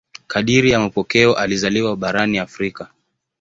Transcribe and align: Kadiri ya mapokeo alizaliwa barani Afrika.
Kadiri 0.27 0.69
ya 0.71 0.79
mapokeo 0.79 1.33
alizaliwa 1.35 1.95
barani 1.95 2.39
Afrika. 2.39 2.89